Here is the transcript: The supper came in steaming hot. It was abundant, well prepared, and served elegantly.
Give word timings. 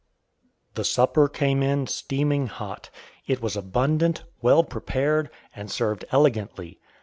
The 0.73 0.83
supper 0.83 1.29
came 1.29 1.61
in 1.61 1.85
steaming 1.85 2.47
hot. 2.47 2.89
It 3.27 3.39
was 3.39 3.55
abundant, 3.55 4.23
well 4.41 4.63
prepared, 4.63 5.29
and 5.55 5.69
served 5.69 6.05
elegantly. 6.11 6.79